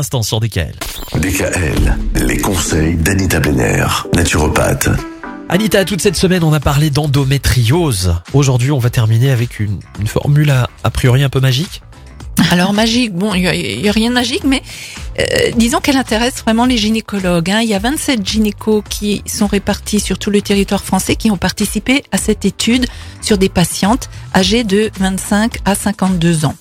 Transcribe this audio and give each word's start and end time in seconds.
instant 0.00 0.22
sur 0.22 0.38
DKL. 0.38 0.76
DKL, 1.16 1.98
les 2.14 2.38
conseils 2.38 2.94
d'Anita 2.94 3.40
Benner, 3.40 3.84
naturopathe. 4.14 4.90
Anita, 5.48 5.84
toute 5.84 6.00
cette 6.00 6.14
semaine, 6.14 6.44
on 6.44 6.52
a 6.52 6.60
parlé 6.60 6.90
d'endométriose. 6.90 8.14
Aujourd'hui, 8.32 8.70
on 8.70 8.78
va 8.78 8.90
terminer 8.90 9.32
avec 9.32 9.58
une, 9.58 9.80
une 9.98 10.06
formule 10.06 10.50
à, 10.52 10.70
a 10.84 10.90
priori 10.90 11.24
un 11.24 11.28
peu 11.28 11.40
magique. 11.40 11.82
Alors 12.52 12.72
magique, 12.72 13.12
bon, 13.12 13.34
il 13.34 13.40
n'y 13.80 13.88
a, 13.88 13.92
rien 13.92 14.10
de 14.10 14.14
magique, 14.14 14.44
mais 14.44 14.62
euh, 15.18 15.50
disons 15.56 15.80
qu'elle 15.80 15.96
intéresse 15.96 16.42
vraiment 16.44 16.64
les 16.64 16.76
gynécologues. 16.76 17.50
hein. 17.50 17.60
Il 17.62 17.68
y 17.68 17.74
a 17.74 17.80
27 17.80 18.24
gynécos 18.24 18.84
qui 18.88 19.24
sont 19.26 19.48
répartis 19.48 19.98
sur 19.98 20.16
tout 20.16 20.30
le 20.30 20.40
territoire 20.40 20.84
français 20.84 21.16
qui 21.16 21.32
ont 21.32 21.36
participé 21.36 22.04
à 22.12 22.18
cette 22.18 22.44
étude 22.44 22.86
sur 23.20 23.36
des 23.36 23.48
patientes 23.48 24.08
âgées 24.32 24.62
de 24.62 24.92
25 25.00 25.56
à 25.64 25.74
52 25.74 26.44
ans. 26.44 26.54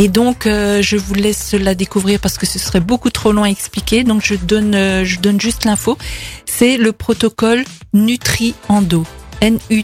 Et 0.00 0.08
donc, 0.08 0.46
euh, 0.46 0.80
je 0.80 0.96
vous 0.96 1.14
laisse 1.14 1.54
la 1.54 1.74
découvrir 1.74 2.20
parce 2.20 2.38
que 2.38 2.46
ce 2.46 2.60
serait 2.60 2.78
beaucoup 2.78 3.10
trop 3.10 3.32
long 3.32 3.42
à 3.42 3.48
expliquer. 3.50 4.04
Donc, 4.04 4.22
je 4.24 4.36
donne, 4.36 4.76
euh, 4.76 5.04
je 5.04 5.18
donne 5.18 5.40
juste 5.40 5.64
l'info. 5.64 5.98
C'est 6.46 6.76
le 6.76 6.92
protocole 6.92 7.64
Nutri-Endo. 7.92 9.04
N-U-T-R-I-E-N-D-O. 9.40 9.82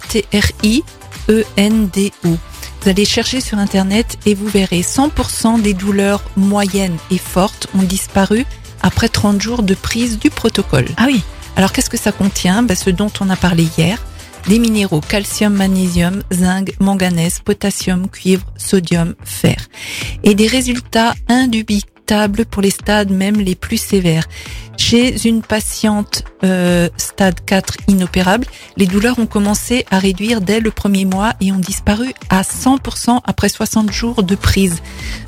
Vous 2.29 2.88
allez 2.88 3.05
chercher 3.05 3.41
sur 3.41 3.59
Internet 3.59 4.19
et 4.24 4.35
vous 4.35 4.47
verrez 4.47 4.83
100% 4.83 5.61
des 5.61 5.74
douleurs 5.74 6.23
moyennes 6.37 6.96
et 7.10 7.19
fortes 7.19 7.66
ont 7.74 7.83
disparu 7.83 8.46
après 8.83 9.09
30 9.09 9.43
jours 9.43 9.65
de 9.65 9.74
prise 9.74 10.19
du 10.19 10.30
protocole. 10.30 10.87
Ah 10.96 11.07
oui. 11.07 11.23
Alors 11.57 11.73
qu'est-ce 11.73 11.91
que 11.91 11.96
ça 11.96 12.12
contient? 12.12 12.62
Ben, 12.62 12.77
Ce 12.77 12.91
dont 12.91 13.10
on 13.21 13.30
a 13.30 13.37
parlé 13.37 13.66
hier. 13.79 13.99
Des 14.48 14.59
minéraux, 14.59 15.01
calcium, 15.01 15.55
magnésium, 15.55 16.23
zinc, 16.30 16.75
manganèse, 16.79 17.39
potassium, 17.41 18.09
cuivre, 18.11 18.45
sodium, 18.59 19.15
fer. 19.25 19.57
Et 20.23 20.35
des 20.35 20.47
résultats 20.47 21.15
indubitables 21.29 22.45
pour 22.45 22.61
les 22.61 22.69
stades 22.71 23.11
même 23.11 23.37
les 23.41 23.55
plus 23.55 23.79
sévères. 23.79 24.27
Chez 24.77 25.27
une 25.27 25.41
patiente 25.41 26.25
euh, 26.45 26.91
stade 26.99 27.37
4 27.46 27.74
inopérable, 27.88 28.46
les 28.77 28.87
douleurs 28.87 29.18
ont 29.18 29.27
commencé 29.27 29.87
à 29.91 29.99
réduire 29.99 30.43
dès 30.43 30.61
le 30.61 30.71
premier 30.71 31.07
mois 31.07 31.33
et 31.40 31.51
ont 31.51 31.59
disparu 31.59 32.13
à 32.29 32.43
100% 32.43 33.21
après 33.24 33.49
60 33.49 33.90
jours 33.90 34.23
de 34.23 34.35
prise. 34.35 34.83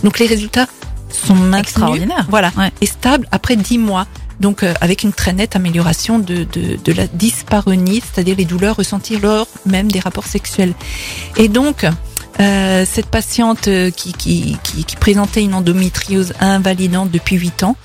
Donc 0.05 0.19
les 0.19 0.27
résultats 0.27 0.67
sont 1.09 1.35
maintenus 1.35 1.61
Extraordinaire. 1.71 2.27
voilà, 2.29 2.53
Ouais. 2.59 2.71
et 2.83 2.87
stables 2.87 3.27
après 3.33 3.57
10 3.57 3.79
mois. 3.79 4.07
Donc 4.41 4.63
euh, 4.63 4.75
avec 4.81 5.03
une 5.03 5.13
très 5.13 5.33
nette 5.33 5.57
amélioration 5.57 6.19
de, 6.19 6.45
de, 6.45 6.77
de 6.83 6.93
la 6.93 7.07
dyspareunie, 7.07 8.03
c'est-à-dire 8.03 8.37
les 8.37 8.45
douleurs 8.45 8.77
ressenties 8.77 9.19
lors 9.19 9.49
même 9.65 9.91
des 9.91 10.01
rapports 10.01 10.27
sexuels. 10.27 10.75
Et 11.37 11.49
donc, 11.49 11.87
euh, 12.39 12.85
cette 12.87 13.07
patiente 13.07 13.69
euh, 13.69 13.91
qui, 13.91 14.13
qui, 14.13 14.59
qui, 14.63 14.85
qui 14.85 14.97
présentait 14.97 15.43
une 15.43 15.55
endométriose 15.55 16.35
invalidante 16.41 17.11
depuis 17.11 17.37
8 17.37 17.63
ans, 17.63 17.77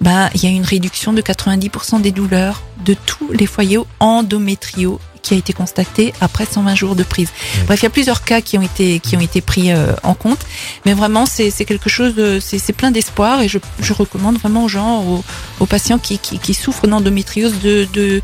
ben, 0.00 0.30
il 0.34 0.42
y 0.42 0.46
a 0.46 0.50
une 0.50 0.64
réduction 0.64 1.12
de 1.12 1.20
90% 1.20 2.00
des 2.00 2.12
douleurs 2.12 2.62
de 2.84 2.94
tous 2.94 3.30
les 3.32 3.46
foyers 3.46 3.80
endométriaux 4.00 5.00
qui 5.22 5.34
a 5.34 5.36
été 5.36 5.52
constatée 5.52 6.12
après 6.20 6.46
120 6.46 6.74
jours 6.74 6.96
de 6.96 7.02
prise. 7.02 7.28
Bref, 7.66 7.80
il 7.80 7.84
y 7.84 7.86
a 7.86 7.90
plusieurs 7.90 8.22
cas 8.24 8.40
qui 8.40 8.58
ont 8.58 8.62
été 8.62 9.00
qui 9.00 9.16
ont 9.16 9.20
été 9.20 9.40
pris 9.40 9.70
euh, 9.72 9.92
en 10.02 10.14
compte, 10.14 10.40
mais 10.86 10.94
vraiment 10.94 11.26
c'est 11.26 11.50
quelque 11.64 11.88
chose, 11.90 12.14
de- 12.14 12.38
c'est 12.40 12.58
c'est 12.58 12.72
plein 12.72 12.90
d'espoir 12.90 13.40
et 13.42 13.48
je, 13.48 13.58
je 13.80 13.92
recommande 13.92 14.38
vraiment 14.38 14.64
aux 14.64 14.68
gens, 14.68 15.02
aux, 15.02 15.24
aux 15.60 15.66
patients 15.66 15.98
qui, 15.98 16.18
qui, 16.18 16.38
qui 16.38 16.54
souffrent 16.54 16.86
d'endométriose 16.86 17.54
de, 17.62 17.86
de 17.92 18.22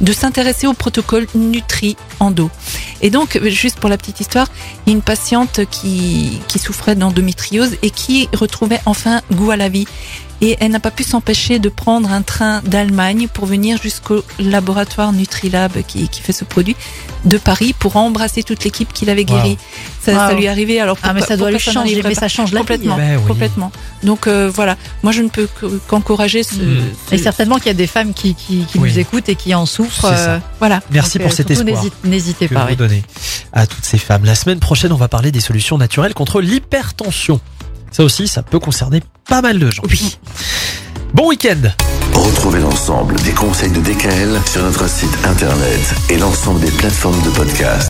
de 0.00 0.12
s'intéresser 0.12 0.66
au 0.66 0.72
protocole 0.72 1.26
Nutri 1.34 1.96
Endo. 2.18 2.50
Et 3.02 3.10
donc, 3.10 3.38
juste 3.44 3.78
pour 3.78 3.88
la 3.90 3.96
petite 3.96 4.18
histoire, 4.20 4.48
il 4.86 4.90
y 4.90 4.92
a 4.92 4.96
une 4.96 5.02
patiente 5.02 5.60
qui, 5.70 6.40
qui 6.48 6.58
souffrait 6.58 6.96
d'endométriose 6.96 7.76
et 7.82 7.90
qui 7.90 8.28
retrouvait 8.32 8.80
enfin 8.86 9.20
goût 9.32 9.50
à 9.52 9.56
la 9.56 9.68
vie. 9.68 9.86
Et 10.44 10.56
elle 10.58 10.72
n'a 10.72 10.80
pas 10.80 10.90
pu 10.90 11.04
s'empêcher 11.04 11.60
de 11.60 11.68
prendre 11.68 12.10
un 12.10 12.20
train 12.22 12.62
d'Allemagne 12.62 13.28
pour 13.32 13.46
venir 13.46 13.80
jusqu'au 13.80 14.24
laboratoire 14.40 15.12
Nutrilab 15.12 15.82
qui, 15.86 16.08
qui 16.08 16.20
fait 16.20 16.32
ce 16.32 16.44
produit 16.44 16.74
de 17.24 17.38
Paris 17.38 17.72
pour 17.78 17.94
embrasser 17.96 18.42
toute 18.42 18.64
l'équipe 18.64 18.92
qui 18.92 19.04
l'avait 19.04 19.24
guéri. 19.24 19.56
Ça, 20.02 20.12
ça 20.14 20.28
Wow. 20.30 20.36
lui 20.36 20.46
est 20.46 20.48
arrivé. 20.48 20.80
Alors 20.80 20.98
Ah 21.04 21.12
mais 21.14 21.20
ça 21.20 21.36
doit 21.36 21.52
lui 21.52 21.60
changer, 21.60 22.02
mais 22.02 22.16
ça 22.16 22.26
change 22.26 22.50
la 22.52 22.58
vie. 22.58 22.66
complètement, 22.66 22.96
Ben 22.96 23.18
oui. 23.18 23.22
complètement. 23.28 23.70
Donc 24.02 24.26
euh, 24.26 24.50
voilà, 24.52 24.76
moi 25.04 25.12
je 25.12 25.22
ne 25.22 25.28
peux 25.28 25.46
que- 25.60 25.78
qu'encourager 25.86 26.42
ce, 26.42 26.56
Mm. 26.56 26.80
ce- 27.08 27.14
Et 27.14 27.18
certainement 27.18 27.56
qu'il 27.58 27.66
y 27.68 27.70
a 27.70 27.74
des 27.74 27.86
femmes 27.86 28.12
qui, 28.12 28.34
qui, 28.34 28.64
qui 28.64 28.78
Oui. 28.80 28.90
nous 28.90 28.98
écoutent 28.98 29.28
et 29.28 29.36
qui 29.36 29.54
en 29.54 29.64
souffrent. 29.64 30.12
Ça. 30.12 30.40
voilà. 30.58 30.80
Merci 30.90 31.18
Donc, 31.18 31.26
pour 31.28 31.32
euh, 31.32 31.36
cet 31.36 31.50
espoir 31.52 31.66
n'hésite- 31.76 31.94
N'hésitez 32.04 32.48
que 32.48 32.54
pas. 32.54 32.66
vous 32.66 32.84
oui. 32.84 33.02
à 33.52 33.68
toutes 33.68 33.84
ces 33.84 33.98
femmes. 33.98 34.24
La 34.24 34.34
semaine 34.34 34.58
prochaine, 34.58 34.92
on 34.92 34.96
va 34.96 35.06
parler 35.06 35.30
des 35.30 35.40
solutions 35.40 35.78
naturelles 35.78 36.14
contre 36.14 36.40
l'hypertension. 36.40 37.40
Ça 37.92 38.04
aussi, 38.04 38.26
ça 38.26 38.42
peut 38.42 38.58
concerner 38.58 39.02
pas 39.28 39.42
mal 39.42 39.58
de 39.58 39.70
gens. 39.70 39.82
Oui. 39.88 40.18
Bon 41.14 41.28
week-end 41.28 41.60
Retrouvez 42.14 42.60
l'ensemble 42.60 43.16
des 43.22 43.32
conseils 43.32 43.70
de 43.70 43.80
DKL 43.80 44.40
sur 44.46 44.62
notre 44.62 44.88
site 44.88 45.16
internet 45.24 45.94
et 46.10 46.16
l'ensemble 46.16 46.60
des 46.60 46.70
plateformes 46.70 47.20
de 47.22 47.30
podcast. 47.30 47.80